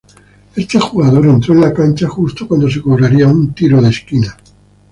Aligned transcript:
Este 0.55 0.79
jugador 0.79 1.27
entró 1.27 1.53
a 1.53 1.57
la 1.67 1.71
cancha 1.75 2.07
justo 2.07 2.47
cuando 2.47 2.67
se 2.67 2.81
cobraría 2.81 3.27
un 3.27 3.53
tiro 3.53 3.79
de 3.79 3.89
esquina. 3.89 4.35